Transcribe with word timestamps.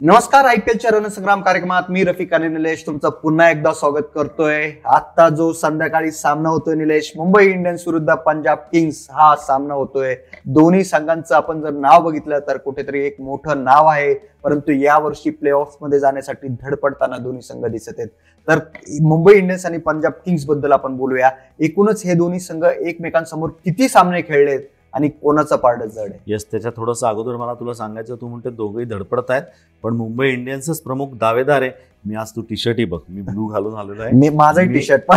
नमस्कार 0.00 0.44
I 0.44 0.56
P 0.56 0.70
एलच्या 0.70 0.90
रणसंग्राम 0.90 1.40
कार्यक्रमात 1.42 1.90
मी 1.90 2.02
रफिक 2.04 2.34
आणि 2.34 2.48
निलेश 2.48 2.84
तुमचं 2.86 3.10
पुन्हा 3.22 3.48
एकदा 3.50 3.72
स्वागत 3.72 4.04
करतोय. 4.14 4.70
आता 4.84 5.28
जो 5.28 5.52
संध्याकाळी 5.52 6.10
सामना 6.10 6.48
होतोय 6.48 6.74
निलेश 6.74 7.12
मुंबई 7.16 7.46
इंडियन्स 7.46 7.86
विरुद्ध 7.88 8.14
पंजाब 8.26 8.58
किंग्स 8.72 9.06
हा 9.10 9.34
सामना 9.36 9.74
होतोय. 9.74 10.14
दोन्ही 10.46 10.84
संघांचं 10.84 11.34
आपण 11.34 11.60
जर 11.62 11.70
नाव 11.70 12.02
बघितलं 12.02 12.38
तर 12.48 12.56
कुठेतरी 12.56 13.04
एक 13.06 13.20
मोठं 13.20 13.64
नाव 13.64 13.86
आहे. 13.86 14.14
परंतु 14.44 14.72
यावर्षी 14.72 15.30
प्ले 15.30 15.52
मध्ये 15.82 15.98
जाण्यासाठी 15.98 16.48
धडपडताना 16.48 17.16
दोन्ही 17.16 17.42
संघ 17.42 17.66
दिसत 17.66 17.92
आहेत. 17.98 18.08
तर 18.48 18.58
मुंबई 19.02 19.34
इंडियन्स 19.34 19.66
आणि 19.66 19.78
पंजाब 19.78 20.12
किंग्सबद्दल 20.24 20.72
आपण 20.72 20.96
बोलूया. 20.96 21.30
एकूणच 21.60 22.04
हे 22.04 22.14
दोन्ही 22.14 22.40
संघ 22.40 22.64
एकमेकांसमोर 22.64 23.50
किती 23.64 23.88
सामने 23.88 24.22
खेळलेत? 24.22 24.60
आणि 24.94 25.08
कोणाचं 25.08 25.56
पारड 25.56 25.82
जड 25.82 25.98
आहे? 26.00 26.18
येस 26.26 26.50
त्याच्या 26.50 26.70
थोडंसं 26.76 27.06
अगोदर 27.06 27.36
मला 27.36 27.54
तुला 27.54 27.74
सांगायचं 27.74 28.16
तू 28.20 28.28
म्हणते 28.28 28.50
दोघंही 28.50 28.84
धडपडत 28.84 29.30
आहेत. 29.30 29.42
पण 29.82 29.96
मुंबई 29.96 30.28
इंडियन्सच 30.28 30.80
प्रमुख 30.82 31.08
दावेदार 31.20 31.62
आहे. 31.62 31.70
मी 32.04 32.14
आज 32.14 32.30
तू 32.36 32.40
टी 32.40 32.56
शर्टही 32.56 32.84
बघ. 32.84 32.98
मी 33.08 33.22
ब्लू 33.22 33.46
घालून 33.46 33.74
आलेलो 33.74 34.02
आहे. 34.02 34.12
मी 34.12 34.28
माझाही 34.28 34.72
टी 34.72 34.82
शर्ट. 34.82 35.10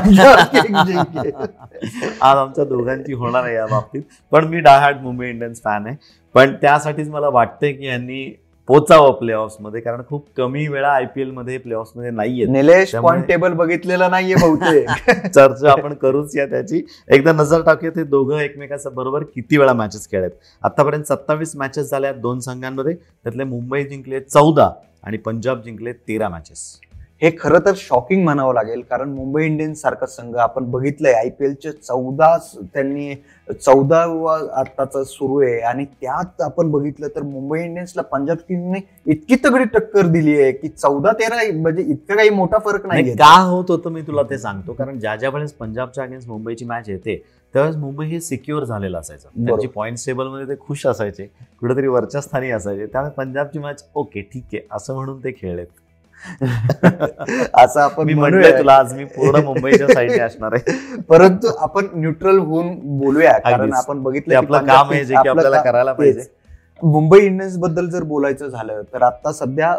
आज 2.21 2.37
आमच्या 2.37 2.65
दोघांची 2.65 3.13
होणार 3.13 3.43
आहे 3.43 3.55
या 3.55 3.65
बाबतीत. 3.65 4.01
पण 4.31 4.47
मी 4.47 4.59
डायहार्ड 4.59 5.01
मुंबई 5.01 5.29
इंडियन्स 5.29 5.61
फॅन 5.63 5.87
आहे. 5.87 5.95
पण 6.35 6.53
त्यासाठीच 6.61 7.09
मला 7.09 7.29
वाटतंय 7.29 7.71
की 7.73 7.85
यांनी 7.85 8.23
पोचावं 8.67 9.11
प्ले 9.11 9.33
मध्ये 9.59 9.81
कारण 9.81 10.01
खूप 10.09 10.25
कमी 10.37 10.67
वेळा 10.67 10.89
आयपीएलमध्ये 10.89 11.57
प्ले 11.57 11.75
मध्ये 11.75 12.11
नाहीये 12.11 12.45
निलेश 12.45 12.95
पॉइंट 12.95 13.25
टेबल 13.27 13.53
बघितलेलं 13.53 14.11
नाहीये 14.11 14.35
बहुतेक. 14.35 14.87
चर्चा 15.27 15.71
आपण 15.71 15.93
करूच 15.93 16.35
या 16.37 16.45
त्याची. 16.45 16.81
एकदा 17.07 17.31
नजर 17.31 17.61
टाकूया 17.61 17.91
ते 17.95 18.03
दोघं 18.03 18.37
एकमेकाच्या 18.39 18.91
बरोबर 18.91 19.23
किती 19.35 19.57
वेळा 19.57 19.73
मॅचेस 19.73 20.07
खेळत 20.11 20.31
आतापर्यंत 20.63 21.03
सत्तावीस 21.03 21.55
मॅचेस 21.55 21.89
झाल्या 21.91 22.13
दोन 22.13 22.39
संघांमध्ये. 22.39 22.93
त्यातले 22.93 23.43
मुंबई 23.43 23.83
जिंकले 23.83 24.19
चौदा 24.19 24.69
आणि 25.03 25.17
पंजाब 25.17 25.61
जिंकले 25.63 25.93
तेरा 25.93 26.29
मॅचेस 26.29 26.65
हे 27.21 27.29
खरं 27.39 27.59
तर 27.65 27.73
शॉकिंग 27.77 28.23
म्हणावं 28.23 28.53
लागेल 28.53 28.81
कारण 28.89 29.09
मुंबई 29.13 29.45
इंडियन्स 29.45 29.81
सारखा 29.81 30.05
संघ 30.05 30.35
आपण 30.35 30.69
बघितलंय. 30.71 31.13
आयपीएलचे 31.13 31.71
चौदा 31.71 32.35
त्यांनी 32.73 33.15
चौदावा 33.65 34.37
आताचा 34.59 35.03
सुरू 35.03 35.41
आहे 35.41 35.59
आणि 35.61 35.85
त्यात 35.85 36.41
आपण 36.41 36.71
बघितलं 36.71 37.07
तर 37.15 37.21
मुंबई 37.23 37.59
इंडियन्सला 37.59 38.01
पंजाब 38.11 38.37
किंग्सने 38.47 38.79
इतकी 39.11 39.35
तगडी 39.43 39.63
टक्कर 39.73 40.07
दिली 40.11 40.39
आहे 40.41 40.51
की 40.51 40.67
चौदा 40.67 41.11
तेरा 41.19 41.41
म्हणजे 41.59 41.83
इतका 41.83 42.15
काही 42.15 42.29
मोठा 42.29 42.59
फरक 42.65 42.85
नाही 42.85 43.15
का 43.15 43.33
होत 43.39 43.69
होतं 43.69 43.91
मी 43.91 44.01
तुला 44.07 44.23
ते 44.29 44.37
सांगतो. 44.37 44.73
कारण 44.73 44.99
ज्या 44.99 45.15
ज्या 45.15 45.29
वेळेस 45.29 45.53
पंजाबच्या 45.53 46.03
अगेन्स्ट 46.03 46.29
मुंबईची 46.29 46.65
मॅच 46.65 46.89
येते 46.89 47.15
त्यावेळेस 47.53 47.75
मुंबई 47.77 48.05
हे 48.07 48.19
सिक्युअर 48.21 48.63
झालेलं 48.63 48.97
असायचं. 48.99 49.29
त्यांची 49.45 49.67
पॉईंट 49.67 49.97
टेबलमध्ये 50.05 50.47
ते 50.47 50.59
खुश 50.59 50.85
असायचे 50.87 51.25
कुठेतरी 51.59 51.87
वरच्या 51.87 52.21
स्थानी 52.21 52.51
असायचे. 52.51 52.85
त्यामुळे 52.85 53.13
पंजाबची 53.17 53.59
मॅच 53.59 53.83
ओके 53.95 54.21
ठीक 54.23 54.43
आहे 54.53 54.61
असं 54.71 54.95
म्हणून 54.95 55.23
ते 55.23 55.31
खेळलेत. 55.41 55.67
असं 57.53 57.79
आपण 57.79 58.13
म्हणूया 58.13 58.57
तुला 58.57 58.73
आज 58.73 58.93
मी 58.93 59.03
पूर्ण 59.05 59.43
मुंबईच्या 59.43 59.87
साईडने 59.87 60.19
असणार 60.19 60.53
आहे 60.53 60.99
परंतु 61.09 61.47
आपण 61.59 61.87
न्यूट्रल 61.93 62.37
होऊन 62.39 62.75
बोलूया 62.97 63.37
कारण. 63.39 63.73
आपण 63.73 64.03
बघितलं 64.03 64.35
आपलं 64.37 64.65
काम 64.65 64.91
आहे 64.91 65.03
जे 65.05 65.13
की 65.13 65.29
आपल्याला 65.29 65.61
करायला 65.61 65.93
पाहिजे. 65.93 66.23
मुंबई 66.81 67.19
इंडियन्सबद्दल 67.19 67.89
जर 67.89 68.03
बोलायचं 68.03 68.47
झालं 68.47 68.81
तर 68.93 69.01
आता 69.01 69.31
सध्या 69.31 69.69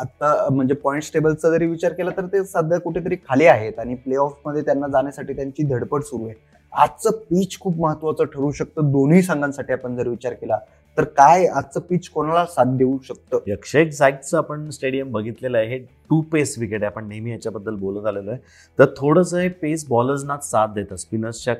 आता 0.00 0.48
म्हणजे 0.50 0.74
पॉईंट 0.74 1.12
टेबलचा 1.14 1.50
जरी 1.50 1.66
विचार 1.66 1.92
केला 1.92 2.10
तर 2.16 2.26
ते 2.26 2.44
सध्या 2.44 2.78
कुठेतरी 2.80 3.16
खाली 3.18 3.46
आहेत 3.46 3.78
आणि 3.78 3.94
प्ले 3.94 4.16
ऑफमध्ये 4.16 4.62
त्यांना 4.62 4.86
जाण्यासाठी 4.86 5.32
त्यांची 5.32 5.62
धडपड 5.64 6.02
सुरू 6.02 6.24
आहे 6.24 6.34
आजचं 6.72 7.10
पिच 7.30 7.58
खूप 7.60 7.78
महत्वाचं 7.78 8.24
ठरू 8.24 8.50
शकतं 8.52 8.90
दोन्ही 8.92 9.22
संघांसाठी 9.22 9.72
आपण 9.72 9.96
जर 9.96 10.08
विचार 10.08 10.32
केला 10.32 10.58
तर 10.98 11.04
काय 11.16 11.46
आजचं 11.46 11.80
पिच 11.80 12.08
कोणाला 12.08 12.44
साथ 12.46 12.76
देऊ 12.76 12.96
शकतं? 13.04 13.50
एक 13.52 13.64
साईडचं 13.64 14.38
आपण 14.38 14.68
स्टेडियम 14.70 15.10
बघितलेलं 15.12 15.58
आहे. 15.58 15.66
हे 15.68 15.78
टू 16.10 16.20
पेस 16.32 16.58
विकेट 16.58 16.82
आहे. 16.82 16.92
आपण 16.92 17.06
नेहमी 17.08 17.30
याच्याबद्दल 17.30 17.74
बोलत 17.74 18.06
आलेलो 18.06 18.30
आहे. 18.30 18.40
तर 18.78 18.86
थोडंसं 18.96 19.38
हे 19.38 19.48
पेस 19.62 19.86
बॉलर्सना 19.88 20.36
साथ 20.42 20.74
देतं. 20.74 20.96
स्पिनर्सच्या 20.96 21.54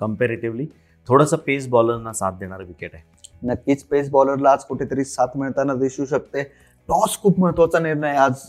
कम्पॅरेटिव्हली 0.00 0.66
थोडंसं 1.08 1.36
पेस 1.36 1.66
बॉलरना 1.68 2.12
साथ 2.12 2.32
देणारं 2.40 2.64
विकेट 2.64 2.94
आहे. 2.94 3.02
नक्कीच 3.42 3.84
पेस 3.84 4.10
बॉलरला 4.10 4.50
आज 4.50 4.64
कुठेतरी 4.64 5.04
साथ 5.04 5.36
मिळताना 5.36 5.74
दिसू 5.74 6.04
शकते. 6.04 6.42
टॉस 6.88 7.18
खूप 7.22 7.38
महत्त्वाचा 7.40 7.78
निर्णय 7.78 8.16
आज 8.16 8.42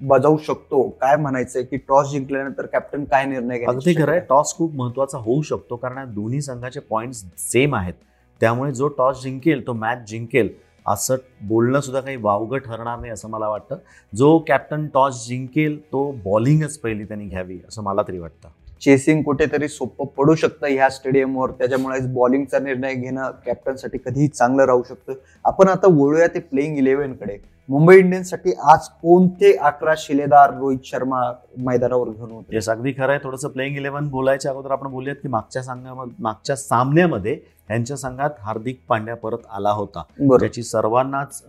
बजावू 0.00 0.36
शकतो. 0.46 0.88
काय 1.00 1.16
म्हणायचंय 1.16 1.62
की 1.62 1.76
टॉस 1.88 2.10
जिंकल्यानंतर 2.10 2.66
कॅप्टन 2.66 3.04
काय 3.04 3.24
निर्णय 3.26 3.64
अगदी 3.68 3.94
खरं 3.94 4.12
आहे. 4.12 4.20
टॉस 4.28 4.54
खूप 4.56 4.74
महत्त्वाचा 4.74 5.18
होऊ 5.18 5.42
शकतो 5.42 5.76
कारण 5.76 6.12
दोन्ही 6.14 6.40
संघाचे 6.42 6.80
पॉईंट्स 6.80 7.24
सेम 7.50 7.74
आहेत. 7.74 7.94
त्यामुळे 8.40 8.72
जो 8.72 8.88
टॉस 8.88 9.22
जिंकेल 9.22 9.66
तो 9.66 9.72
मॅच 9.72 10.08
जिंकेल 10.08 10.48
असं 10.86 11.16
बोलणं 11.42 11.80
सुद्धा 11.80 12.00
काही 12.00 12.16
वावगं 12.16 12.58
ठरणार 12.58 12.98
नाही 12.98 13.12
असं 13.12 13.28
मला 13.28 13.48
वाटतं. 13.48 13.76
जो 14.14 14.38
कॅप्टन 14.38 14.86
टॉस 14.86 15.26
जिंकेल 15.28 15.78
तो 15.92 16.10
बॉलिंगच 16.24 16.78
पहिली 16.78 17.04
त्यांनी 17.04 17.26
घ्यावी 17.26 17.58
असं 17.68 17.82
मला 17.82 18.02
तरी 18.02 18.18
वाटतं. 18.18 18.48
चेसिंग 18.80 19.22
कुठेतरी 19.22 19.68
सोपं 19.68 20.04
पडू 20.04 20.34
शकतं 20.34 20.66
ह्या 20.66 20.88
स्टेडियमवर 20.90 21.50
त्याच्यामुळे 21.50 21.98
बॉलिंगचा 22.14 22.58
निर्णय 22.58 22.94
घेणं 22.94 23.30
कॅप्टनसाठी 23.46 23.98
कधीही 23.98 24.28
चांगलं 24.28 24.64
राहू 24.64 24.82
शकतं. 24.82 25.12
आपण 25.44 25.68
आता 25.68 25.86
वळूया 25.90 26.26
ते 26.26 26.40
प्लेइंग 26.40 26.78
इलेव्हनकडे. 26.78 27.38
मुंबई 27.68 27.96
इंडियन्ससाठी 27.98 28.52
आज 28.62 28.88
कोणते 29.02 29.52
अकरा 29.56 29.94
शिलेदार 29.98 30.54
रोहित 30.58 30.78
शर्मा 30.84 31.20
मैदानावर 31.58 32.08
घेऊन 32.08 32.30
होते? 32.30 32.54
येस 32.54 32.68
अगदी 32.68 32.92
खरं 32.92 33.10
आहे. 33.10 33.18
थोडंसं 33.24 33.48
प्लेइंग 33.48 33.76
इलेव्हन 33.76 34.08
बोलायच्या 34.08 34.50
अगोदर 34.50 34.70
आपण 34.70 34.90
बोलूयात 34.90 35.16
की 35.16 35.28
मागच्या 35.28 35.62
संघामध्ये 35.62 36.14
मागच्या 36.18 36.56
सामन्यामध्ये 36.56 37.38
यांच्या 37.70 37.96
संघात 37.96 38.30
हार्दिक 38.40 38.80
पांड्या 38.88 39.14
परत 39.16 39.46
आला 39.52 39.70
होता. 39.70 40.02
ज्याची 40.38 40.62
सर्वांनाच 40.62 41.42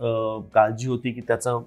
काळजी 0.54 0.88
होती 0.88 1.12
की 1.12 1.20
त्याचा 1.28 1.58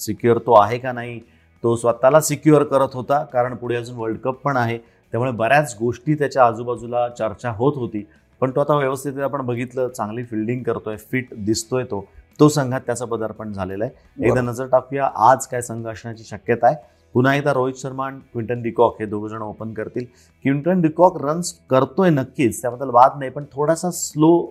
सिक्युअर 0.00 0.38
तो 0.38 0.54
आहे 0.60 0.78
का 0.78 0.92
नाही 0.92 1.18
तो 1.64 1.74
स्वतःला 1.76 2.20
सिक्युअर 2.20 2.62
करत 2.62 2.94
होता. 2.94 3.22
कारण 3.24 3.54
पुढे 3.56 3.76
अजून 3.76 3.98
वर्ल्ड 3.98 4.18
कप 4.20 4.40
पण 4.44 4.56
आहे. 4.56 4.78
त्यामुळे 5.12 5.30
बऱ्याच 5.32 5.76
गोष्टी 5.80 6.14
त्याच्या 6.14 6.44
आजूबाजूला 6.46 7.08
चर्चा 7.08 7.50
होत 7.50 7.76
होती. 7.76 8.04
पण 8.40 8.50
तो 8.50 8.60
आता 8.60 8.76
व्यवस्थित 8.76 9.18
आपण 9.22 9.40
बघितलं 9.46 9.88
चांगली 9.88 10.24
फिल्डिंग 10.24 10.62
करतोय 10.62 10.96
फिट 11.10 11.34
दिसतोय 11.44 11.84
तो. 11.84 12.04
तो 12.40 12.48
संघात 12.48 12.80
त्याचं 12.80 13.06
पदार्पण 13.06 13.52
झालेलं 13.52 13.84
आहे. 13.84 14.26
एकदा 14.26 14.40
नजर 14.40 14.66
टाकूया 14.66 15.10
आज 15.28 15.46
काय 15.46 15.62
संघ 15.62 15.86
असण्याची 15.86 16.24
शक्यता 16.24 16.66
आहे. 16.66 16.76
पुन्हा 17.14 17.34
एकदा 17.34 17.52
रोहित 17.52 17.74
शर्मा 17.76 18.06
आणि 18.06 18.18
क्विंटन 18.32 18.62
डिकॉक 18.62 18.96
हे 19.00 19.06
दोघ 19.06 19.26
जण 19.30 19.42
ओपन 19.42 19.72
करतील. 19.74 20.04
क्विंटन 20.44 20.80
डिकॉक 20.82 21.22
रन्स 21.22 21.52
करतोय 21.70 22.10
नक्कीच. 22.10 22.60
त्याबद्दल 22.62 22.90
वाद 22.92 23.18
नाही 23.18 23.30
पण 23.30 23.44
थोडासा 23.52 23.90
स्लो 23.90 24.46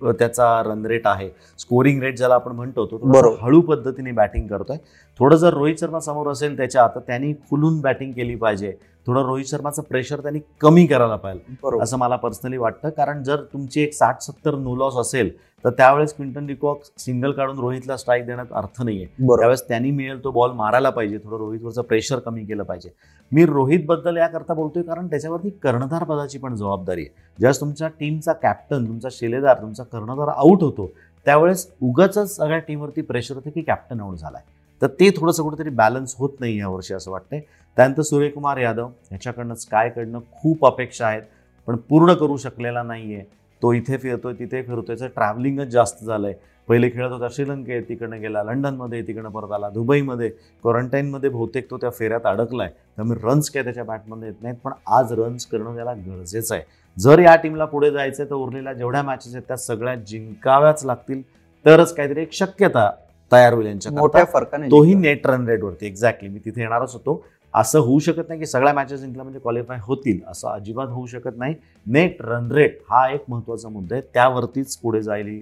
त्याचा 0.00 0.62
रन 0.66 0.84
रेट 0.86 1.06
आहे. 1.06 1.28
स्कोरिंग 1.58 2.02
रेट 2.02 2.16
ज्याला 2.16 2.34
आपण 2.34 2.52
म्हणतो 2.52 2.86
तो 2.86 2.98
बरोबर. 2.98 3.36
हळू 3.40 3.60
पद्धतीने 3.60 4.12
बॅटिंग 4.12 4.46
करतोय. 4.48 4.76
थोडं 5.20 5.36
जर 5.36 5.54
रोहित 5.54 5.80
शर्मा 5.80 6.00
समोर 6.00 6.30
असेल 6.30 6.56
त्याच्या 6.56 6.84
आता 6.84 7.00
त्यांनी 7.00 7.32
खुलून 7.50 7.80
बॅटिंग 7.80 8.12
केली 8.12 8.34
पाहिजे. 8.34 8.72
थोडं 9.06 9.22
रोहित 9.22 9.44
शर्माचं 9.46 9.82
प्रेशर 9.82 10.20
त्यांनी 10.20 10.40
कमी 10.60 10.86
करायला 10.86 11.16
पाहिजे 11.16 11.80
असं 11.82 11.98
मला 11.98 12.16
पर्सनली 12.16 12.56
वाटतं. 12.56 12.88
कारण 12.88 13.22
जर 13.22 13.42
तुमची 13.52 13.82
एक 13.82 13.92
साठ 13.94 14.20
सत्तर 14.22 14.54
नो 14.54 14.74
लॉस 14.76 14.96
असेल 14.96 15.30
तर 15.64 15.70
त्यावेळेस 15.70 16.14
क्विंटन 16.16 16.46
डिकॉक 16.46 16.82
सिंगल 16.98 17.32
काढून 17.32 17.58
रोहितला 17.58 17.96
स्ट्राईक 17.96 18.24
देण्यात 18.26 18.52
अर्थ 18.52 18.82
नाहीये. 18.82 19.06
त्यावेळेस 19.06 19.62
त्यांनी 19.68 19.90
मिळेल 19.90 20.22
तो 20.24 20.30
बॉल 20.30 20.52
मारायला 20.56 20.90
पाहिजे 20.90 21.18
थोडं 21.18 21.36
रोहितवरचं 21.36 21.82
प्रेशर 21.82 22.18
कमी 22.18 22.44
केलं 22.44 22.62
पाहिजे. 22.62 22.90
मी 23.32 23.44
रोहित 23.46 23.84
बद्दल 23.86 24.16
याकरता 24.16 24.54
बोलतोय 24.54 24.82
कारण 24.82 25.06
त्याच्यावरती 25.06 25.50
कर्णधार 25.62 26.04
पदाची 26.04 26.38
पण 26.38 26.54
जबाबदारी 26.54 27.00
आहे. 27.00 27.10
ज्यावेळेस 27.38 27.60
तुमच्या 27.60 27.88
टीमचा 28.00 28.32
कॅप्टन 28.32 28.86
तुमचा 28.86 29.08
शिलेदार 29.12 29.60
तुमचा 29.60 29.82
कर्णधार 29.82 30.28
आऊट 30.28 30.62
होतो 30.62 30.90
त्यावेळेस 31.26 31.66
उगाच 31.82 32.18
सगळ्या 32.36 32.58
टीमवरती 32.58 33.02
प्रेशर 33.02 33.34
होतं 33.34 33.50
की 33.50 33.62
कॅप्टन 33.62 34.00
आऊट 34.00 34.16
झालाय. 34.16 34.42
तर 34.82 34.86
ते 35.00 35.10
थोडंसं 35.10 35.42
कुठेतरी 35.42 35.70
बॅलन्स 35.70 36.14
होत 36.18 36.40
नाही 36.40 36.58
यावर्षी 36.58 36.94
असं 36.94 37.10
वाटतंय. 37.10 37.40
त्यानंतर 37.76 38.02
सूर्यकुमार 38.02 38.56
यादव 38.56 38.86
ह्याच्याकडनं 38.86 39.54
स्कायकडनं 39.54 40.18
खूप 40.32 40.64
अपेक्षा 40.66 41.06
आहेत 41.06 41.22
पण 41.68 41.76
पूर्ण 41.88 42.12
करू 42.14 42.36
शकलेला 42.36 42.82
नाहीये. 42.82 43.22
तो 43.62 43.72
इथे 43.72 43.96
फिरतोय 43.96 44.32
तिथे 44.32 44.62
फिरतोय. 44.62 44.84
त्याचं 44.86 45.06
ट्रॅव्हलिंगच 45.06 45.68
जास्त 45.68 46.04
झालंय. 46.04 46.34
पहिले 46.68 46.88
खेळत 46.90 47.12
होता 47.12 47.28
श्रीलंकेत 47.32 47.82
तिकडनं 47.88 48.20
गेला 48.20 48.42
लंडनमध्ये 48.42 49.00
तिकडनं 49.06 49.28
परत 49.28 49.52
आला 49.52 49.68
दुबईमध्ये. 49.70 50.28
क्वारंटाईनमध्ये 50.62 51.30
बहुतेक 51.30 51.70
तो 51.70 51.76
त्या 51.76 51.90
फेऱ्यात 51.90 52.26
अडकलाय. 52.26 52.68
त्यामुळे 52.96 53.20
रन्स 53.22 53.50
काय 53.50 53.62
त्याच्या 53.62 53.84
बॅटमध्ये 53.84 54.28
येत 54.28 54.42
नाहीत 54.42 54.56
पण 54.64 54.72
आज 54.86 55.12
रन्स 55.12 55.46
करणं 55.46 55.74
त्याला 55.74 55.92
गरजेचं 55.94 56.54
आहे. 56.54 56.62
जर 56.96 57.18
या 57.18 57.34
टीमला 57.36 57.64
पुढे 57.64 57.90
जायचंय 57.90 58.26
तर 58.26 58.34
उरलेल्या 58.34 58.72
जेवढ्या 58.72 59.02
मॅचेस 59.02 59.34
आहेत 59.34 59.44
त्या 59.48 59.56
सगळ्या 59.56 59.94
जिंकाव्याच 59.94 60.84
लागतील. 60.84 61.22
तरच 61.66 61.94
काहीतरी 61.94 62.22
एक 62.22 62.32
शक्यता 62.32 62.90
तयार 63.32 63.52
होईल 63.54 63.66
यांच्या 63.66 63.92
मोठ्या 63.92 64.24
फरकाने 64.24 64.70
तोही. 64.70 64.94
नेट 64.94 65.26
रन 65.26 65.46
रेटवरती 65.48 65.86
एक्झॅक्टली 65.86 66.28
मी 66.28 66.38
तिथे 66.44 66.60
येणारच 66.60 66.92
होतो. 66.92 67.22
असं 67.54 67.78
होऊ 67.78 67.98
शकत 67.98 68.28
नाही 68.28 68.40
की 68.40 68.46
सगळ्या 68.46 68.72
मॅचेस 68.74 69.00
जिंकल्या 69.00 69.22
म्हणजे 69.24 69.38
क्वालिफाय 69.38 69.78
होतील 69.82 70.20
असं 70.28 70.48
अजिबात 70.48 70.88
होऊ 70.88 71.06
शकत 71.06 71.36
नाही. 71.36 71.54
नेट 71.86 72.22
रन 72.22 72.50
रेट 72.52 72.78
हा 72.90 73.08
एक 73.12 73.24
महत्त्वाचा 73.28 73.68
मुद्दा 73.68 73.94
आहे. 73.96 74.02
त्यावरतीच 74.14 74.76
पुढे 74.76 75.02
जाईल 75.02 75.40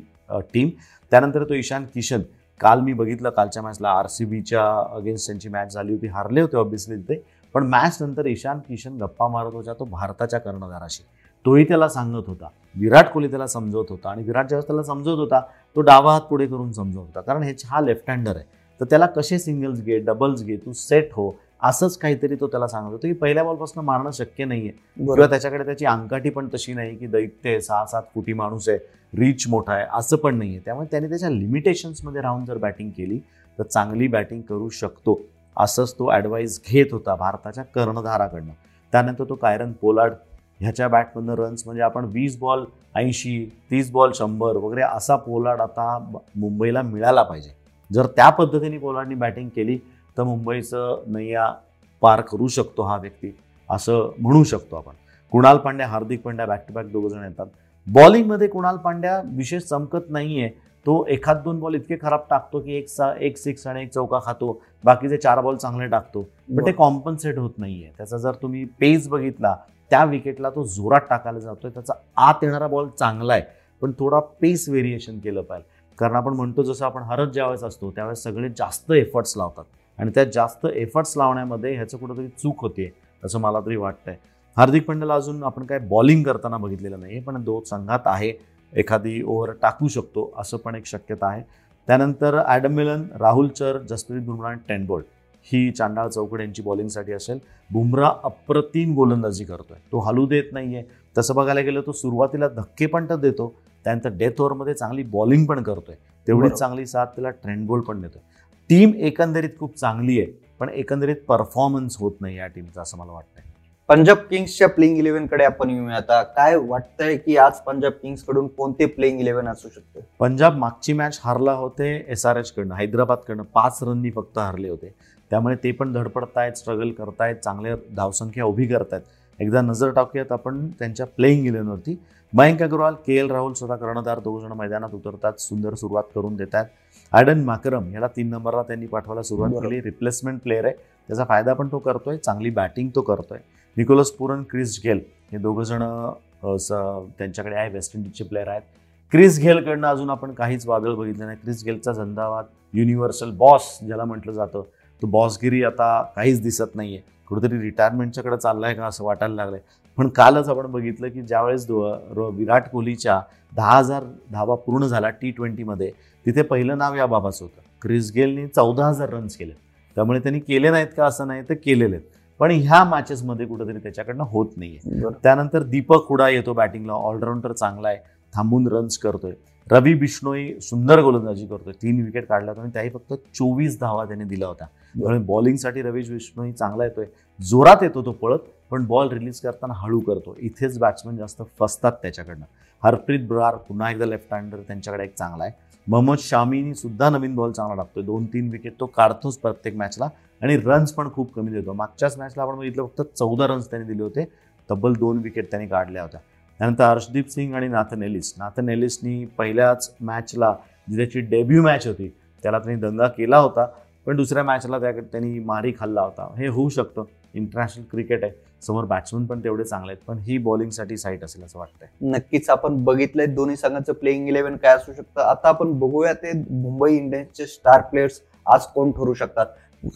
टीम 0.54 0.68
त्यानंतर 1.12 1.44
तो 1.44 1.54
ईशान 1.54 1.84
किशन. 1.94 2.22
काल 2.60 2.80
मी 2.80 2.92
बघितलं 2.92 3.30
कालच्या 3.30 3.62
मॅचला 3.62 3.90
आर 3.90 4.06
सी 4.06 4.24
बीच्या 4.24 4.62
अगेन्स्ट 4.96 5.26
त्यांची 5.26 5.48
मॅच 5.48 5.72
झाली 5.74 5.92
होती. 5.92 6.06
हारले 6.06 6.40
होते 6.40 6.56
ऑब्व्हियसली 6.56 6.96
ते. 7.08 7.22
पण 7.54 7.66
मॅच 7.66 7.98
नंतर 8.02 8.26
ईशान 8.26 8.58
किशन 8.68 8.96
गप्पा 9.02 9.28
मारत 9.28 9.52
होता. 9.52 9.72
तो 9.72 9.84
भारताच्या 9.84 10.40
कर्णधाराशी. 10.40 11.02
तोही 11.44 11.64
त्याला 11.64 11.88
सांगत 11.88 12.28
होता. 12.28 12.48
विराट 12.76 13.08
कोहली 13.12 13.28
त्याला 13.28 13.46
समजवत 13.46 13.90
होता. 13.90 14.10
आणि 14.10 14.22
विराट 14.22 14.48
ज्यावेळेस 14.48 14.66
त्याला 14.66 14.82
समजवत 14.82 15.18
होता 15.18 15.40
तो 15.76 15.80
डावा 15.80 16.12
हात 16.12 16.20
पुढे 16.20 16.46
करून 16.46 16.72
समजवत 16.72 17.00
होता. 17.00 17.20
कारण 17.20 17.42
हे 17.42 17.54
हा 17.66 17.80
लेफ्ट 17.80 18.10
हँडर 18.10 18.36
आहे. 18.36 18.44
तर 18.80 18.84
त्याला 18.84 19.06
कसे 19.06 19.38
सिंगल्स 19.38 19.80
घे 19.82 19.98
डबल्स 19.98 20.42
घे 20.44 20.56
तू 20.56 20.72
सेट 20.72 21.12
हो. 21.12 21.30
असंच 21.62 21.96
काहीतरी 21.98 22.34
तो 22.40 22.46
त्याला 22.46 22.66
सांगत 22.68 22.92
होतो 22.92 23.06
की 23.06 23.12
पहिल्या 23.12 23.44
बॉलपासून 23.44 23.84
मारणं 23.84 24.10
शक्य 24.10 24.44
नाहीये. 24.44 24.70
किंवा 24.96 25.26
त्याच्याकडे 25.26 25.64
त्याची 25.64 25.86
अंकाठी 25.86 26.30
पण 26.30 26.48
तशी 26.54 26.74
नाही 26.74 26.96
की 26.96 27.06
दैत्य 27.06 27.50
आहे 27.50 27.60
सहा 27.60 27.84
सात 27.86 28.02
फुटी 28.14 28.32
माणूस 28.32 28.68
आहे 28.68 28.78
रीच 29.12 29.46
मोठा 29.48 29.72
आहे 29.72 29.86
असं 29.92 30.16
पण 30.16 30.38
नाहीये. 30.38 30.60
त्यामुळे 30.64 30.86
त्याने 30.90 31.08
त्याच्या 31.08 31.28
limitations-मध्ये 31.28 32.22
राहून 32.22 32.44
जर 32.44 32.58
बॅटिंग 32.58 32.90
केली 32.90 33.18
तर 33.58 33.62
चांगली 33.62 34.08
बॅटिंग 34.08 34.40
करू 34.48 34.68
शकतो 34.70 35.20
असंच 35.56 35.94
तो 35.98 36.10
ॲडवाईस 36.10 36.60
घेत 36.68 36.92
होता 36.92 37.14
भारताच्या 37.16 37.64
कर्णधाराकडनं. 37.64 38.52
त्यानंतर 38.92 39.24
तो 39.28 39.34
कायरन 39.34 39.72
पोलार्ड 39.72 40.12
ह्याच्या 40.60 40.88
बॅटमधनं 40.88 41.34
रन्स 41.36 41.62
म्हणजे 41.66 41.82
आपण 41.82 42.04
वीस 42.12 42.38
बॉल 42.38 42.64
ऐंशी 42.96 43.44
तीस 43.70 43.90
बॉल 43.92 44.12
शंभर 44.14 44.56
वगैरे 44.56 44.82
असा 44.82 45.16
पोलार्ड 45.16 45.60
आता 45.60 45.98
मुंबईला 46.36 46.82
मिळाला 46.82 47.22
पाहिजे. 47.22 47.50
जर 47.90 48.06
त्या 48.16 48.28
पद्धतीने 48.30 48.78
पोलार्डनी 48.78 49.14
बॅटिंग 49.14 49.48
केली 49.48 49.78
तर 50.18 50.22
मुंबईचं 50.22 51.02
नैया 51.06 51.52
पार 52.00 52.20
करू 52.20 52.48
शकतो 52.48 52.82
हा 52.82 52.96
व्यक्ती 52.96 53.36
असं 53.70 54.10
म्हणू 54.18 54.44
शकतो 54.44 54.76
आपण. 54.76 54.92
Kunal 55.30 55.56
Pandya 55.56 55.86
Hardik 55.86 56.22
Pandya 56.22 56.46
back 56.46 56.68
to 56.68 56.74
back 56.74 56.86
दोघं 56.86 57.08
जण 57.08 57.24
येतात. 57.24 57.46
बॉलिंगमध्ये 57.86 58.48
कुणाल 58.48 58.76
पांड्या 58.76 59.20
विशेष 59.24 59.62
चमकत 59.62 60.10
नाहीये. 60.10 60.48
तो 60.86 61.06
एखाद 61.08 61.36
दोन 61.36 61.60
बॉल 61.60 61.74
इतके 61.74 61.96
खराब 62.02 62.20
टाकतो 62.30 62.60
की 62.60 62.76
एक 62.76 62.88
सा 62.88 63.12
एक 63.20 63.36
सिक्स 63.38 63.66
आणि 63.66 63.82
एक 63.82 63.92
चौका 63.92 64.18
खातो. 64.24 64.62
बाकीचे 64.84 65.16
चार 65.16 65.40
बॉल 65.40 65.56
चांगले 65.56 65.86
टाकतो. 65.86 66.22
पण 66.22 66.66
ते 66.66 66.72
कॉम्पन्सेट 66.72 67.38
होत 67.38 67.50
नाहीये. 67.58 67.90
त्याचा 67.96 68.16
जर 68.16 68.32
तुम्ही 68.32 68.64
पेस 68.64 69.08
बघितला 69.08 69.56
त्या 69.90 70.04
विकेटला 70.04 70.50
तो 70.50 70.62
जोरात 70.62 71.00
टाकायला 71.00 71.38
जातोय. 71.38 71.70
त्याचा 71.70 71.94
आत 72.16 72.34
येणारा 72.42 72.66
बॉल 72.66 72.88
चांगला 72.88 73.32
आहे. 73.32 73.42
पण 73.80 73.92
थोडा 73.92 74.20
पेस 74.20 74.68
व्हेरिएशन 74.68 75.18
केलं 75.18 75.42
पाहिजे. 75.42 75.68
कारण 75.98 76.16
आपण 76.16 76.32
म्हणतो 76.32 76.62
जसं 76.62 76.84
आपण 76.84 77.02
हरत 77.02 77.28
ज्यावेळेस 77.28 77.64
असतो 77.64 77.90
त्यावेळेस 77.90 78.22
सगळे 78.22 78.48
जास्त 78.48 78.92
एफर्ट्स 78.92 79.36
लावतात. 79.36 79.64
आणि 79.98 80.10
त्या 80.14 80.24
जास्त 80.24 80.66
एफर्ट्स 80.66 81.16
लावण्यामध्ये 81.16 81.74
ह्याचं 81.74 81.98
कुठंतरी 81.98 82.28
चूक 82.28 82.60
होते 82.60 82.92
असं 83.24 83.40
मला 83.40 83.60
तरी 83.60 83.76
वाटतंय. 83.76 84.16
हार्दिक 84.56 84.86
पांड्याला 84.86 85.14
अजून 85.14 85.42
आपण 85.44 85.64
काय 85.64 85.78
बॉलिंग 85.78 86.22
करताना 86.22 86.56
बघितलेलं 86.56 87.00
नाही 87.00 87.20
पण 87.20 87.42
दोन 87.44 87.64
संघात 87.64 88.06
आहे. 88.06 88.32
एखादी 88.72 89.22
ओव्हर 89.22 89.50
टाकू 89.62 89.88
शकतो 89.88 90.32
असं 90.38 90.56
पण 90.56 90.74
एक 90.74 90.86
शक्यता 90.86 91.26
आहे. 91.26 91.42
त्यानंतर 91.86 92.38
ॲडम 92.46 92.72
मिलन 92.72 93.04
राहुल 93.20 93.48
चर 93.48 93.78
जसप्रीत 93.78 94.22
बुमराह 94.22 94.50
आणि 94.50 94.60
टेन 94.68 94.86
बोल्ट 94.86 95.06
ही 95.52 95.70
चांडाळ 95.70 96.08
चौकड 96.08 96.40
यांची 96.40 96.62
बॉलिंगसाठी 96.62 97.12
असेल. 97.12 97.38
बुमराह 97.70 98.12
अप्रतिम 98.24 98.94
गोलंदाजी 98.94 99.44
करतोय. 99.44 99.76
तो 99.92 99.98
हलू 99.98 100.26
देत 100.26 100.52
नाहीये. 100.52 100.82
तसं 101.18 101.34
बघायला 101.34 101.60
गेलं 101.60 101.80
तो 101.80 101.92
सुरुवातीला 101.92 102.48
धक्के 102.48 102.86
पण 102.86 103.08
तर 103.10 103.16
देतो. 103.16 103.54
त्यानंतर 103.84 104.08
डेथ 104.08 104.40
ओव्हरमध्ये 104.40 104.74
चांगली 104.74 105.02
बॉलिंग 105.02 105.46
पण 105.46 105.62
करतोय. 105.62 105.94
तेवढीच. 106.26 106.52
चांगली 106.52 106.86
साथ 106.86 107.06
त्याला 107.06 107.30
ट्रेंड 107.30 107.66
गोल 107.66 107.80
पण 107.80 108.00
देतोय. 108.00 108.22
टीम 108.70 108.90
एकंदरीत 108.94 109.50
खूप 109.58 109.76
चांगली 109.76 110.18
आहे 110.20 110.32
पण 110.60 110.68
एकंदरीत 110.68 111.16
परफॉर्मन्स 111.28 111.96
होत 111.98 112.12
नाही 112.20 112.36
या 112.36 112.46
टीमचा 112.46 112.80
असं 112.82 112.98
मला 112.98 113.12
वाटतंय. 113.12 113.42
पंजाब 113.88 114.16
किंग्सच्या 114.30 114.68
प्लेइंग 114.68 114.98
इलेव्हनकडे 114.98 115.44
आपण 115.44 115.70
येऊया. 115.70 115.96
आता 115.96 116.22
काय 116.22 116.56
वाटतंय 116.56 117.16
की 117.16 117.36
आज 117.36 117.60
पंजाब 117.66 117.92
किंग्सकडून 117.92 118.48
कोणते 118.48 118.86
प्लेइंग 118.86 119.20
इलेव्हन 119.20 119.48
असू 119.48 119.68
शकते? 119.68 120.00
पंजाब 120.18 120.56
मागची 120.56 120.92
मॅच 120.92 121.20
हारला 121.24 121.52
होते 121.52 121.94
एस 122.08 122.26
आर 122.26 122.36
एचकडनं 122.36 122.74
हैदराबादकडनं 122.74 123.42
पाच 123.54 123.78
रननी 123.82 124.10
फक्त 124.10 124.38
हारले 124.38 124.68
होते. 124.68 124.94
त्यामुळे 125.30 125.56
ते 125.56 125.72
पण 125.72 125.92
धडपडतायत 125.92 126.52
स्ट्रगल 126.52 126.90
करतायत 126.90 127.36
चांगल्या 127.36 127.74
धावसंख्या 127.96 128.44
उभी 128.44 128.66
करतायत. 128.66 129.02
एकदा 129.40 129.60
नजर 129.60 129.90
टाकूयात 129.90 130.32
आपण 130.32 130.68
त्यांच्या 130.68 131.06
प्लेईंग 131.06 131.46
इलेव्हनवरती 131.46 132.00
मयंक 132.34 132.62
अग्रवाल 132.62 132.94
के 133.06 133.16
एल 133.16 133.30
राहुल 133.30 133.52
स्वतः 133.52 133.76
कर्णधार 133.76 134.18
दोघ 134.18 134.42
जण 134.42 134.52
मैदानात 134.52 134.88
उतरतात 134.94 135.32
सुंदर 135.38 135.74
सुरुवात 135.74 136.02
करून 136.14 136.36
देतात. 136.36 136.64
ॲडन 137.12 137.44
माकरम 137.44 137.92
याला 137.94 138.06
तीन 138.06 138.28
नंबरला 138.28 138.62
त्यांनी 138.62 138.86
पाठवायला 138.86 139.22
सुरुवात. 139.22 139.50
केली. 139.68 139.82
रिप्लेसमेंट 139.82 140.42
प्लेअर 140.42 140.64
आहे. 140.64 140.74
त्याचा 141.08 141.24
फायदा 141.24 141.54
पण 141.54 141.68
तो 141.72 141.78
करतोय 141.78 142.16
चांगली 142.16 142.50
बॅटिंग 142.50 142.88
तो 142.94 143.00
करतोय. 143.00 143.38
निकोलस 143.76 144.10
पुरन 144.10 144.42
क्रिस 144.42 144.80
गेल 144.84 145.00
हे 145.32 145.38
दोघं 145.38 145.62
जण 145.62 146.10
अ, 146.44 146.56
स- 146.56 146.72
त्यांच्याकडे 147.18 147.56
आहे 147.56 147.70
वेस्ट 147.70 147.96
इंडिजचे 147.96 148.24
प्लेअर 148.24 148.48
आहेत. 148.48 148.62
क्रिस 149.10 149.38
गेलकडनं 149.38 149.86
अजून 149.88 150.10
आपण 150.10 150.32
काहीच 150.32 150.66
वादळ 150.66 150.94
बघितलं 150.94 151.24
नाही. 151.26 151.38
क्रिस 151.42 151.62
गेलचा 151.64 151.92
झंझावात 151.92 152.44
युनिव्हर्सल 152.72 153.30
बॉस 153.30 153.78
ज्याला 153.86 154.04
म्हटलं 154.04 154.32
जातं 154.32 154.62
तो 155.02 155.06
बॉसगिरी 155.06 155.64
आता 155.64 156.02
काहीच 156.02 156.42
दिसत 156.42 156.64
नाहीये. 156.74 157.17
कुठेतरी 157.28 157.60
रिटायरमेंटच्याकडे 157.60 158.36
चाललाय 158.36 158.74
का 158.74 158.86
असं 158.86 159.04
वाटायला 159.04 159.34
लागलंय. 159.34 159.60
पण 159.98 160.08
कालच 160.08 160.48
आपण 160.48 160.66
बघितलं 160.72 161.08
की 161.08 161.22
ज्यावेळेस 161.22 161.66
विराट 161.70 162.68
कोहलीच्या 162.68 163.20
दहा 163.56 163.76
हजार 163.78 164.04
धावा 164.32 164.54
पूर्ण 164.54 164.86
झाला 164.86 165.08
टी 165.10 165.30
ट्वेंटीमध्ये 165.30 165.90
तिथे 166.26 166.42
पहिलं 166.42 166.78
नाव 166.78 166.94
या 166.94 167.06
बाबाचं 167.06 167.44
होतं. 167.44 167.60
क्रिस 167.82 168.10
गेलनी 168.14 168.46
चौदा 168.46 168.86
हजार 168.86 169.10
रन्स 169.12 169.36
केले. 169.36 169.52
त्यामुळे 169.96 170.18
त्यांनी 170.20 170.40
केले 170.40 170.70
नाहीत 170.70 170.88
का 170.96 171.06
असं 171.06 171.26
नाही 171.26 171.42
तर 171.48 171.54
केलेले 171.64 171.96
आहेत. 171.96 172.06
पण 172.40 172.50
ह्या 172.50 172.82
मॅचेसमध्ये 172.84 173.46
कुठेतरी 173.46 173.78
त्याच्याकडनं 173.78 174.24
होत 174.30 174.56
नाहीये. 174.56 175.08
त्यानंतर 175.22 175.62
दीपक 175.62 176.08
हुडा 176.08 176.28
येतो 176.28 176.52
बॅटिंगला 176.52 176.92
ऑलराऊंडर 176.92 177.52
चांगला 177.52 177.88
आहे. 177.88 177.98
थांबून 178.34 178.66
रन्स 178.68 178.98
करतोय. 178.98 179.32
रवी 179.70 179.94
बिश्नोई 179.94 180.52
सुंदर 180.62 181.00
गोलंदाजी 181.00 181.46
करतोय. 181.46 181.72
तीन 181.82 182.04
विकेट 182.04 182.26
काढल्या 182.26 182.50
होत्या 182.50 182.62
आणि 182.62 182.72
त्याही 182.72 182.90
फक्त 182.90 183.12
चोवीस 183.34 183.78
धावा 183.80 184.04
त्याने 184.04 184.24
दिल्या 184.24 184.48
होत्या. 184.48 184.66
त्यामुळे 184.94 185.18
बॉलिंगसाठी 185.18 185.82
रवीश 185.82 186.10
विष्णूही 186.10 186.52
चांगला 186.52 186.84
येतोय. 186.84 187.06
जोरात 187.40 187.82
येतो 187.82 188.04
तो 188.04 188.12
पळत 188.12 188.38
पण 188.70 188.84
बॉल 188.86 189.08
रिलीज 189.08 189.40
करताना 189.40 189.74
हळू 189.74 190.00
करतो. 190.00 190.36
इथेच 190.38 190.78
बॅट्समन 190.78 191.16
जास्त 191.16 191.42
फसतात 191.58 191.92
त्याच्याकडनं. 191.92 192.44
हरप्रीत 192.84 193.20
ब्रार 193.28 193.56
पुन्हा 193.56 193.90
एकदा 193.90 194.04
लेफ्ट 194.04 194.34
हँडर 194.34 194.56
त्यांच्याकडे 194.56 195.04
एक 195.04 195.14
चांगला 195.14 195.44
आहे. 195.44 195.52
मोहम्मद 195.88 196.18
शामीनी 196.18 196.74
सुद्धा 196.74 197.10
नवीन 197.10 197.34
बॉल 197.34 197.52
चांगला 197.52 197.74
टाकतोय. 197.74 198.02
दोन 198.02 198.24
तीन 198.24 198.48
विकेट 198.50 198.72
तो 198.80 198.86
काढतोच 198.86 199.38
प्रत्येक 199.38 199.76
मॅचला 199.76 200.08
आणि 200.42 200.56
रन्स 200.56 200.92
पण 200.92 201.08
खूप 201.12 201.32
कमी 201.32 201.52
देतो. 201.52 201.72
मागच्याच 201.72 202.18
मॅचला 202.18 202.42
आपण 202.42 202.58
बघितलं 202.58 202.86
फक्त 202.86 203.18
चौदा 203.18 203.46
रन्स 203.46 203.70
त्यांनी 203.70 203.88
दिले 203.88 204.02
होते. 204.02 204.24
तब्बल 204.70 204.92
दोन 204.92 205.18
विकेट 205.18 205.50
त्यांनी 205.50 205.68
काढल्या 205.68 206.02
होत्या. 206.02 206.20
त्यानंतर 206.58 206.84
हर्षदीप 206.84 207.28
सिंग 207.28 207.54
आणि 207.54 207.68
नाथन 207.68 208.02
एलिस. 208.02 208.34
नाथन 208.38 208.68
एलिसनी 208.68 209.24
पहिल्याच 209.24 209.94
मॅचला 210.00 210.54
जी 210.90 210.96
त्याची 210.96 211.20
डेब्यू 211.20 211.62
मॅच 211.62 211.86
होती 211.86 212.08
त्याला 212.42 212.58
त्यांनी 212.58 212.80
दंगा 212.80 213.08
केला 213.08 213.38
होता. 213.38 213.66
पण 214.08 214.16
दुसऱ्या 214.16 214.42
मॅचला 214.42 214.78
त्या 214.80 214.90
त्यांनी 214.92 215.38
मारी 215.38 215.72
खाल्ला 215.78 216.00
होता. 216.00 216.26
हे 216.36 216.46
होऊ 216.48 216.68
शकतं. 216.68 217.04
इंटरनॅशनल 217.34 217.84
क्रिकेट 217.90 218.22
आहे. 218.24 218.32
समोर 218.62 218.84
बॅट्समन 218.84 219.24
पण 219.26 219.40
तेवढे 219.44 219.64
चांगले 219.64 219.92
आहेत. 219.92 220.02
पण 220.06 220.18
ही 220.18 220.38
बॉलिंगसाठी 220.38 220.96
साईट 220.96 221.24
असेल 221.24 221.42
असं 221.44 221.58
वाटतंय. 221.58 221.88
नक्कीच 222.10 222.48
आपण 222.50 222.82
बघितलंय. 222.84 223.26
दोन्ही 223.26 223.56
संघाचं 223.56 223.92
प्लेइंग 223.92 224.28
इलेव्हन 224.28 224.56
काय 224.56 224.74
असू 224.76 224.92
शकतं. 224.92 225.20
आता 225.20 225.48
आपण 225.48 225.72
बघूया 225.78 226.12
ते 226.12 226.32
मुंबई 226.50 226.96
इंडियन्सचे 226.96 227.46
स्टार 227.46 227.80
प्लेयर्स 227.90 228.20
आज 228.46 228.66
कोण 228.74 228.90
ठरू 228.90 229.14
शकतात. 229.14 229.46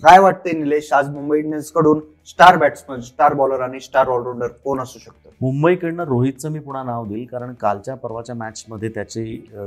काय 0.03 0.19
वाटतंय 0.19 0.53
निलेश? 0.59 0.93
आज 0.93 1.09
मुंबई 1.11 1.39
इंडियन्सकडून 1.39 2.01
स्टार 2.27 2.57
बॅट्समन 2.57 3.01
स्टार 3.01 3.35
बॉलर 3.35 3.61
आणि 3.61 3.81
स्टार 3.81 4.09
ऑलराऊंडर 4.09 4.49
कोण 4.65 4.81
असू 4.81 4.99
शकतं? 4.99 5.31
मुंबईकडनं 5.41 6.05
रोहितचं 6.05 6.51
मी 6.53 6.59
पुन्हा 6.59 6.83
नाव 6.83 7.07
देईल. 7.07 7.25
कारण 7.27 7.55
कालच्या 7.61 7.95
परवाच्या 7.95 8.35
मॅचमध्ये 8.35 8.89
त्याची 8.89 9.25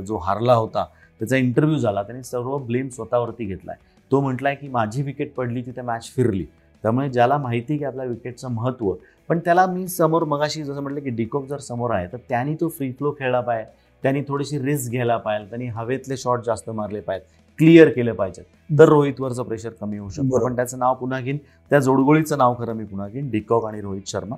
जो 0.08 0.17
हारला 0.17 0.53
होता 0.53 0.86
त्याचा 1.22 1.38
इंटरव्ह्यू 1.38 1.79
झाला. 1.79 2.03
त्याने 2.03 2.24
सर्व 2.24 2.58
ब्लेम 2.58 2.89
स्वतःवरती 2.89 3.46
घेतलाय. 3.46 3.75
तो 4.12 4.21
म्हटलाय 4.21 4.55
की 4.55 4.67
माझी 4.67 5.01
विकेट 5.01 5.33
पडली 5.35 5.62
तिथे 5.62 5.81
मॅच 5.81 6.12
फिरली. 6.15 6.45
त्यामुळे 6.83 7.09
ज्याला 7.09 7.38
माहिती 7.38 7.74
आहे 7.74 7.77
की 7.77 7.85
आपल्या 7.85 8.05
विकेटचं 8.05 8.51
महत्त्व 8.51 8.93
पण 9.29 9.39
त्याला 9.39 9.65
मी 9.65 9.88
समोर 9.88 10.24
मगाशी 10.24 10.63
जसं 10.63 10.81
म्हटलं 10.81 11.00
की 11.00 11.09
डिकॉक 11.09 11.45
जर 11.45 11.57
समोर 11.57 11.91
आहे 11.91 12.07
तर 12.07 12.17
त्यांनी 12.29 12.55
तो 12.55 12.67
फ्री 12.69 12.91
फ्लो 12.91 13.12
खेळला 13.12 13.41
पाहिजे. 13.41 13.71
त्यांनी 14.03 14.21
थोडीशी 14.27 14.59
रिस्क 14.59 14.91
घ्यायला 14.91 15.17
पाहिजे. 15.17 15.50
त्यांनी 15.50 15.67
हवेतले 15.67 16.17
शॉट 16.17 16.43
जास्त 16.45 16.69
मारले 16.69 17.00
पाहिजेत. 17.00 17.27
क्लिअर 17.57 17.89
केले 17.89 18.12
पाहिजेत. 18.12 18.43
तर 18.79 18.89
रोहितवरचं 18.89 19.43
प्रेशर 19.43 19.69
कमी 19.81 19.97
होऊ 19.97 20.09
शकतं. 20.09 20.45
पण 20.45 20.55
त्याचं 20.55 20.79
नाव 20.79 20.93
पुन्हा 20.93 21.19
घेईन. 21.19 21.38
त्या 21.69 21.79
जोडगोळीचं 21.79 22.38
नाव 22.38 22.55
खरं 22.59 22.74
मी 22.74 22.85
पुन्हा 22.85 23.07
घेईन. 23.07 23.29
डिकॉक 23.29 23.65
आणि 23.65 23.81
रोहित 23.81 24.01
शर्मा. 24.07 24.35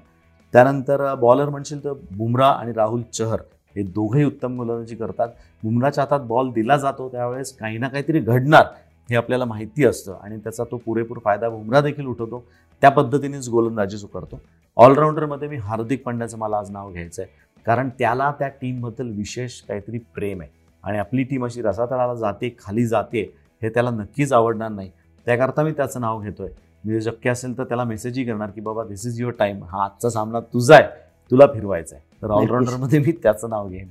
त्यानंतर 0.53 1.13
बॉलर 1.15 1.49
म्हणशील 1.49 1.83
तर 1.83 1.93
बुमराह 2.11 2.51
आणि 2.51 2.73
राहुल 2.73 3.01
चहर. 3.13 3.39
हे 3.75 3.83
दोघेही 3.83 4.25
उत्तम 4.25 4.57
गोलंदाजी 4.57 4.95
करतात. 4.95 5.29
बुमराच्या 5.63 6.03
हातात 6.03 6.19
बॉल 6.19 6.51
दिला 6.51 6.77
जातो. 6.77 7.09
त्यावेळेस 7.09 7.55
काही 7.57 7.77
ना 7.77 7.87
काहीतरी 7.87 8.19
घडणार. 8.19 8.65
हे 9.09 9.15
आपल्याला 9.15 9.45
माहिती 9.45 9.85
असतं 9.85 10.17
आणि 10.23 10.37
त्याचा 10.37 10.63
तो 10.63 10.77
पुरेपूर 10.77 11.17
फायदा 11.23 11.49
बुमराह 11.49 11.81
देखील 11.81 12.05
उठवतो. 12.05 12.43
त्या 12.81 12.89
पद्धतीनेच 12.91 13.47
गोलंदाजी 13.49 13.97
जो 13.97 14.07
करतो 14.07 14.39
ऑलराऊंडरमध्ये 14.77 15.47
मी 15.47 15.57
हार्दिक 15.57 16.03
पांड्याचं 16.03 16.37
मला 16.37 16.57
आज 16.57 16.69
नाव 16.71 16.91
घ्यायचं 16.91 17.21
आहे 17.21 17.61
कारण 17.65 17.89
त्याला 17.99 18.31
त्या 18.39 18.47
टीमबद्दल 18.61 19.09
विशेष 19.11 19.61
काहीतरी 19.61 19.97
प्रेम 20.15 20.41
आहे. 20.41 20.49
आणि 20.83 20.97
आपली 20.97 21.23
टीम 21.23 21.45
अशी 21.45 21.61
रसातळाला 21.61 22.13
जाते 22.15 22.55
खाली 22.59 22.85
जाते 22.87 23.21
हे 23.61 23.69
त्याला 23.69 23.89
नक्कीच 23.89 24.33
आवडणार 24.33 24.69
नाही. 24.69 24.89
त्याकरता 25.25 25.63
मी 25.63 25.71
त्याचं 25.71 26.01
नाव 26.01 26.21
घेतोय. 26.21 26.49
म्हणजे 26.83 27.01
शक्य 27.01 27.29
असेल 27.29 27.57
तर 27.57 27.63
त्याला 27.63 27.83
मेसेजही 27.83 28.25
करणार 28.25 28.49
की 28.49 28.61
बाबा 28.61 28.83
दिस 28.83 29.05
इज 29.05 29.19
युअर 29.21 29.33
टाइम 29.39 29.63
हा 29.63 29.83
आजचा 29.83 30.09
सामना 30.09 30.39
तुझा 30.53 30.75
आहे. 30.75 30.87
तुला 31.31 31.45
फिरवायचा 31.53 31.95
आहे 31.95 32.21
तर. 32.21 32.29
ऑलराऊंडरमध्ये 32.29 32.99
मी 32.99 33.11
त्याचं 33.23 33.49
नाव 33.49 33.67
घेईन. 33.69 33.87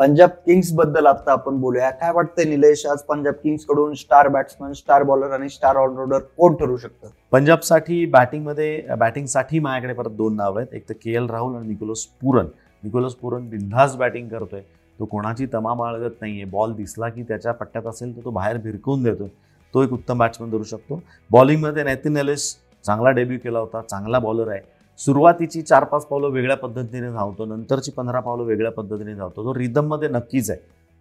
पंजाब 0.00 0.30
किंग्सबद्दल 0.46 1.06
आता 1.06 1.32
आपण 1.32 1.56
बोलूया. 1.60 1.88
काय 1.90 2.12
वाटतंय 2.12 2.44
निलेश 2.44 2.84
आज 2.86 3.02
पंजाब 3.08 3.34
किंग्सकडून 3.42 3.94
स्टार 3.94 4.28
बॅट्समन 4.28 4.72
स्टार 4.72 5.02
बॉलर 5.02 5.30
आणि 5.30 5.48
स्टार 5.48 5.76
ऑलराऊंडर 5.76 6.18
कोण 6.36 6.54
ठरू 6.54 6.76
शकतं? 6.76 7.08
पंजाबसाठी 7.32 8.04
बॅटिंगमध्ये 8.06 8.94
बॅटिंगसाठी 8.98 9.58
माझ्याकडे 9.58 9.92
परत 9.94 10.10
दोन 10.10 10.36
नाव 10.36 10.58
आहेत. 10.58 10.74
एक 10.74 10.88
तर 10.88 10.94
के 11.02 11.14
एल 11.16 11.26
राहुल 11.30 11.56
आणि 11.56 11.68
निकोलस 11.68 12.04
पुरन. 12.22 12.46
निकोलस 12.82 13.14
पुरन 13.14 13.48
बिंधास 13.48 13.96
बॅटिंग 13.96 14.28
करतोय. 14.28 14.60
तो 14.98 15.04
कोणाची 15.04 15.46
तमा 15.54 15.74
बाळगत 15.74 16.16
नाहीये. 16.20 16.44
बॉल 16.44 16.72
दिसला 16.72 17.08
की 17.08 17.22
त्याच्या 17.22 17.52
पट्ट्यात 17.52 17.86
असेल 17.86 18.16
तर 18.16 18.24
तो 18.24 18.30
बाहेर 18.30 18.56
भिरकवून 18.56 19.02
देतोय. 19.02 19.28
तो 19.74 19.82
एक 19.82 19.92
उत्तम 19.92 20.18
बॅट्समन 20.18 20.50
धरू 20.50 20.62
शकतो. 20.62 21.02
बॉलिंगमध्ये 21.30 21.84
नॅथिन 21.84 22.16
एलिस 22.16 22.54
चांगला 22.84 23.10
डेब्यू 23.10 23.38
केला 23.44 23.58
होता. 23.58 23.80
चांगला 23.82 24.18
बॉलर 24.18 24.50
आहे. 24.50 24.60
सुरुवातीची 25.04 25.62
चार 25.62 25.84
पाच 25.84 26.06
पावलं 26.06 26.28
वेगळ्या 26.28 26.56
पद्धतीने 26.56 27.10
धावतो 27.12 27.44
नंतरची 27.44 27.90
पंधरा 27.90 28.20
पावलं 28.20 28.42
वेगळ्या 28.42 28.72
पद्धतीने 28.72 29.14
धावतो. 29.14 29.44
तो 29.44 29.54
रिदममध्ये 29.54 30.08
नक्कीच 30.08 30.50
आहे. 30.50 30.60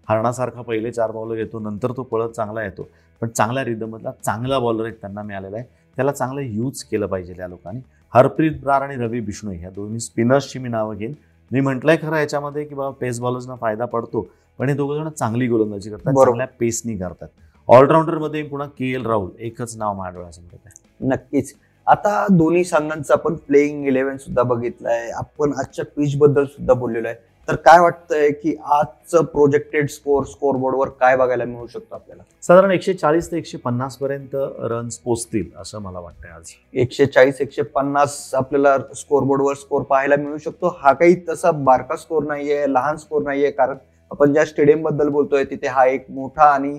हरणासारखा 0.09 0.61
पहिले 0.61 0.91
चार 0.91 1.11
पावलं 1.11 1.35
घेतो 1.35 1.59
नंतर 1.59 1.91
तो 1.91 2.03
पळत 2.03 2.29
चांगला 2.29 2.63
येतो. 2.63 2.87
पण 3.21 3.27
चांगल्या 3.27 3.63
रिदममधला 3.65 4.11
चांगला 4.25 4.59
बॉलर 4.59 4.85
एक 4.85 5.01
त्यांना 5.01 5.23
मिळालेला 5.23 5.57
आहे. 5.57 5.65
त्याला 5.95 6.11
चांगलं 6.11 6.41
यूज 6.41 6.83
केलं 6.83 7.05
पाहिजे 7.05 7.33
त्या 7.33 7.47
लोकांनी. 7.47 7.81
हरप्रीत 8.13 8.51
ब्रार 8.61 8.81
आणि 8.81 8.95
रवी 8.95 9.19
बिष्णोई 9.19 9.57
ह्या 9.57 9.69
दोन्ही 9.69 9.99
स्पिनर्सची 9.99 10.59
मी 10.59 10.69
नावं 10.69 10.95
घेईन. 10.95 11.13
मी 11.51 11.59
म्हटलंय 11.59 11.97
खरं 12.01 12.17
याच्यामध्ये 12.17 12.65
की 12.65 12.75
बाबा 12.75 12.91
पेस 12.91 13.19
बॉलर्सना 13.19 13.55
फायदा 13.55 13.85
पडतो. 13.85 14.27
पण 14.59 14.69
हे 14.69 14.75
दोघं 14.75 15.03
जण 15.03 15.09
चांगली 15.09 15.47
गोलंदाजी 15.47 15.89
करतात. 15.89 16.13
चांगल्या 16.13 16.47
पेसनी 16.59 16.97
करतात. 16.97 17.27
ऑलराऊंडरमध्ये 17.67 18.43
पुन्हा 18.43 18.67
के 18.67 18.91
एल 18.91 19.05
राहुल 19.05 19.29
एकच 19.39 19.77
नाव 19.77 19.93
माझ्या 19.93 20.13
डोळ्यासमोर 20.13 20.57
आहे 20.65 21.07
नक्कीच. 21.09 21.53
आता 21.89 22.25
दोन्ही 22.29 22.63
संघांचं 22.63 23.13
आपण 23.13 23.35
प्लेइंग 23.47 23.85
इलेव्हन 23.87 24.17
सुद्धा 24.17 24.43
बघितलंय. 24.43 25.09
आपण 25.11 25.53
आजच्या 25.59 25.85
पिच 25.95 26.15
बद्दल 26.17 26.45
सुद्धा 26.45 26.73
बोललेलो 26.73 27.07
आहे 27.07 27.27
तर 27.47 27.55
काय 27.55 27.79
वाटतंय 27.79 28.29
की 28.31 28.55
आजचं 28.73 29.23
प्रोजेक्टेड 29.25 29.87
स्कोर 29.89 30.23
स्कोर 30.25 30.55
बोर्डवर 30.55 30.89
काय 30.99 31.15
बघायला 31.17 31.45
मिळू 31.45 31.67
शकतो 31.67 31.95
आपल्याला? 31.95 32.23
साधारण 32.43 32.71
एकशे 32.71 32.93
चाळीस 32.93 33.31
ते 33.31 33.37
एकशे 33.37 33.57
पन्नास 33.57 33.97
पर्यंत 33.97 34.35
रन्स 34.71 34.97
पोचतील 34.99 35.45
असं 35.61 35.81
मला 35.81 35.99
वाटतंय 35.99 36.31
आज. 36.31 36.51
एकशे 36.73 37.05
चाळीस 37.05 37.41
एकशे 37.41 37.61
पन्नास 37.75 38.29
आपल्याला 38.35 38.77
स्कोर 38.95 39.23
बोर्डवर 39.23 39.53
स्कोर 39.53 39.83
पाहायला 39.83 40.15
मिळू 40.15 40.37
शकतो. 40.37 40.75
हा 40.81 40.93
काही 40.93 41.15
तसा 41.29 41.51
बारका 41.51 41.95
स्कोर 41.95 42.23
नाहीये 42.23 42.65
लहान 42.73 42.97
स्कोर 42.97 43.23
नाहीये 43.23 43.51
कारण 43.51 43.77
आपण 44.11 44.33
ज्या 44.33 44.45
स्टेडियमबद्दल 44.45 45.09
बोलतोय 45.09 45.43
तिथे 45.43 45.67
हा 45.67 45.85
एक 45.85 46.05
मोठा 46.09 46.43
आणि 46.43 46.77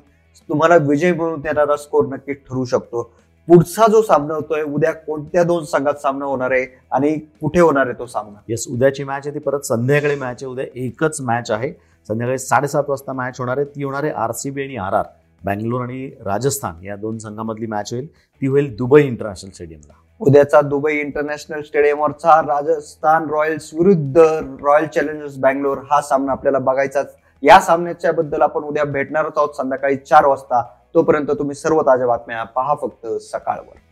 तुम्हाला 0.48 0.76
विजय 0.80 1.12
मिळवून 1.12 1.40
देणारा 1.40 1.76
स्कोर 1.76 2.06
नक्कीच 2.06 2.36
ठरू 2.48 2.64
शकतो. 2.64 3.10
पुढचा 3.50 3.86
जो 3.90 4.00
सामना 4.02 4.34
होतोय 4.34 4.62
उद्या 4.62 4.92
कोणत्या 4.92 5.42
दोन 5.44 5.64
संघात 5.64 5.94
सामना 5.94 6.24
होणार 6.24 6.50
आहे 6.50 6.66
आणि 6.92 7.12
कुठे 7.40 7.60
होणार 7.60 7.86
आहे 7.86 7.98
तो 7.98 8.06
सामना? 8.06 8.40
येस 8.48 8.66
उद्याची 8.70 9.04
मॅच 9.04 9.26
आहे 9.26 9.34
ती 9.34 9.40
परत 9.40 9.60
संध्याकाळी 9.60 10.14
मॅच 10.16 10.42
आहे. 10.42 10.50
उद्या 10.52 10.64
एकच 10.74 11.20
मॅच 11.20 11.50
आहे. 11.50 11.72
संध्याकाळी 12.08 12.38
साडेसात 12.38 12.84
वाजता 12.88 13.12
मॅच 13.12 13.40
होणार 13.40 13.58
आहे. 13.58 13.66
ती 13.66 13.84
होणार 13.84 14.04
आहे 14.04 14.12
आर 14.12 14.32
सी 14.32 14.50
बी 14.50 14.62
आणि 14.62 14.76
आर 14.76 14.92
आर 14.92 15.04
बँगलोर 15.42 15.82
आणि 15.82 16.06
राजस्थान. 16.26 16.84
या 16.84 16.96
दोन 16.96 17.18
संघामधली 17.18 17.66
मॅच 17.66 17.92
होईल. 17.92 18.06
ती 18.06 18.46
होईल 18.46 18.74
दुबई 18.76 19.02
इंटरनॅशनल 19.02 19.50
स्टेडियमला 19.50 19.98
उद्याचा 20.20 20.60
दुबई 20.60 20.96
इंटरनॅशनल 20.98 21.62
स्टेडियमवरचा 21.62 22.40
राजस्थान 22.46 23.30
रॉयल्स 23.30 23.70
विरुद्ध 23.74 24.18
रॉयल 24.64 24.86
चॅलेंजर्स 24.86 25.36
बँगलोर 25.38 25.78
हा 25.90 26.00
सामना 26.02 26.32
आपल्याला 26.32 26.58
बघायचाच. 26.58 27.14
या 27.42 27.60
सामन्याच्या 27.60 28.12
बद्दल 28.12 28.42
आपण 28.42 28.62
उद्या 28.62 28.84
भेटणारच 28.84 29.32
आहोत. 29.36 29.56
संध्याकाळी 29.56 29.96
चार 29.96 30.26
वाजता 30.26 30.62
तोपर्यंत 30.94 31.30
तुम्ही 31.30 31.54
सर्व 31.54 31.82
ताज्या 31.82 32.06
बातम्या 32.06 32.42
पहा 32.44 32.74
फक्त 32.74 33.06
सकाळवर. 33.06 33.89